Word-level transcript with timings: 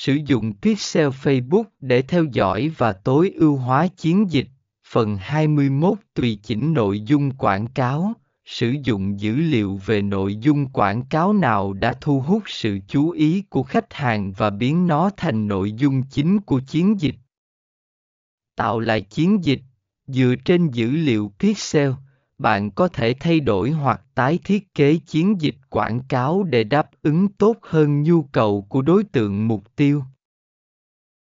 Sử 0.00 0.18
dụng 0.26 0.52
Pixel 0.62 1.08
Facebook 1.08 1.64
để 1.80 2.02
theo 2.02 2.24
dõi 2.32 2.72
và 2.76 2.92
tối 2.92 3.32
ưu 3.36 3.56
hóa 3.56 3.86
chiến 3.86 4.30
dịch. 4.30 4.46
Phần 4.88 5.16
21 5.16 5.98
Tùy 6.14 6.38
chỉnh 6.42 6.72
nội 6.72 7.00
dung 7.00 7.30
quảng 7.30 7.66
cáo. 7.66 8.12
Sử 8.44 8.74
dụng 8.84 9.20
dữ 9.20 9.36
liệu 9.36 9.80
về 9.86 10.02
nội 10.02 10.36
dung 10.36 10.66
quảng 10.66 11.02
cáo 11.10 11.32
nào 11.32 11.72
đã 11.72 11.94
thu 12.00 12.20
hút 12.20 12.42
sự 12.46 12.78
chú 12.88 13.10
ý 13.10 13.42
của 13.42 13.62
khách 13.62 13.94
hàng 13.94 14.32
và 14.32 14.50
biến 14.50 14.86
nó 14.86 15.10
thành 15.16 15.48
nội 15.48 15.72
dung 15.72 16.02
chính 16.02 16.40
của 16.40 16.60
chiến 16.60 17.00
dịch. 17.00 17.16
Tạo 18.56 18.80
lại 18.80 19.00
chiến 19.00 19.44
dịch 19.44 19.62
dựa 20.06 20.34
trên 20.44 20.70
dữ 20.70 20.90
liệu 20.90 21.32
Pixel 21.38 21.90
bạn 22.40 22.70
có 22.70 22.88
thể 22.88 23.14
thay 23.20 23.40
đổi 23.40 23.70
hoặc 23.70 24.02
tái 24.14 24.38
thiết 24.44 24.74
kế 24.74 24.98
chiến 25.06 25.40
dịch 25.40 25.56
quảng 25.70 26.00
cáo 26.08 26.42
để 26.42 26.64
đáp 26.64 26.90
ứng 27.02 27.28
tốt 27.28 27.56
hơn 27.62 28.02
nhu 28.02 28.22
cầu 28.22 28.66
của 28.68 28.82
đối 28.82 29.04
tượng 29.04 29.48
mục 29.48 29.76
tiêu. 29.76 30.02